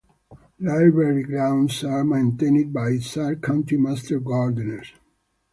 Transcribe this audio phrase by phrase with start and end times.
[0.59, 4.93] Library grounds are maintained by Izard Country Master Gardeners.